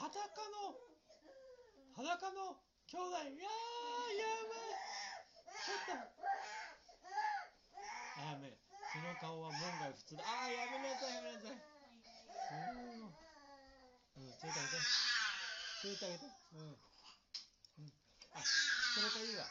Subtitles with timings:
[0.00, 0.80] 裸の
[1.92, 2.56] 裸の
[2.88, 3.20] 兄弟。
[3.20, 3.52] いやー
[4.16, 4.72] やばい
[5.60, 6.00] ちょっと。
[8.16, 10.24] あやめその顔は門外不通だ。
[10.24, 11.60] あーやめなさいやめなさい。
[11.60, 11.60] う
[13.04, 13.12] ん。
[13.12, 13.20] うん
[14.24, 14.80] 連れてあげて。
[15.84, 16.24] 連れてあげて。
[16.56, 16.80] うん、
[17.84, 17.92] うん、
[18.32, 19.44] あそれかいいわ。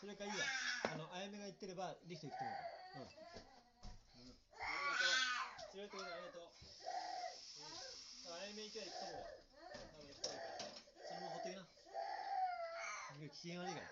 [0.00, 0.40] それかいいわ。
[0.96, 2.56] あのあやめが言ってればリフト行ってもら
[3.04, 3.12] う
[4.16, 5.12] うん、うん、ありがと
[5.76, 5.76] う。
[5.76, 6.56] 連れてあげてありがとう、う
[8.32, 9.49] ん、あやめ行けば行くと思う。
[11.04, 11.68] そのままほっときな
[13.32, 13.86] 機嫌悪いから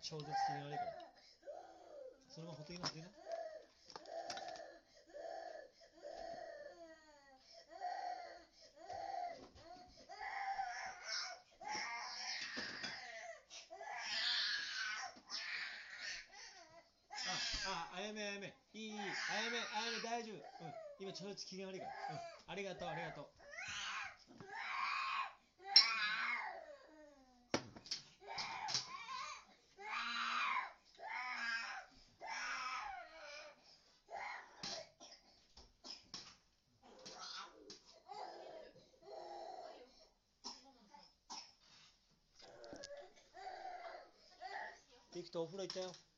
[0.00, 0.92] 超絶機嫌悪いから
[2.28, 3.08] そのままほっときなほっときな
[17.26, 18.54] あ、あ、あやめあやめ。
[18.74, 19.18] いい、いい。
[19.28, 20.64] あやめ、あやめ、大丈夫。
[20.64, 20.74] うん。
[20.98, 21.92] 今、ちょうど機嫌悪いから。
[22.10, 22.20] うん。
[22.46, 23.41] ありがとう、ありがとう。
[45.14, 46.11] リクトお風呂行ったよ。